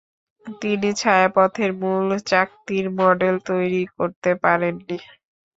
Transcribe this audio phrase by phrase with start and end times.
[0.45, 4.97] তিনি ছায়াপথের মূল চাকতির মডেল তৈরি করতে পারেননি।